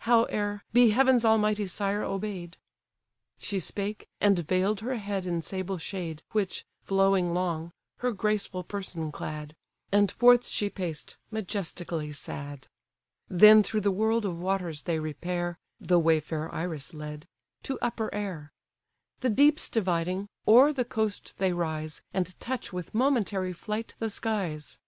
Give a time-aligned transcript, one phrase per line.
[0.00, 2.58] Howe'er, be heaven's almighty sire obey'd—"
[3.38, 9.10] She spake, and veil'd her head in sable shade, Which, flowing long, her graceful person
[9.10, 9.56] clad;
[9.90, 12.68] And forth she paced, majestically sad.
[13.30, 17.26] Then through the world of waters they repair (The way fair Iris led)
[17.62, 18.52] to upper air.
[19.20, 24.78] The deeps dividing, o'er the coast they rise, And touch with momentary flight the skies.